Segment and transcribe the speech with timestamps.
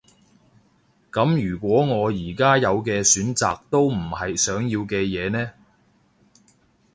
[1.11, 5.51] 噉如果我而家有嘅選擇都唔係想要嘅嘢呢？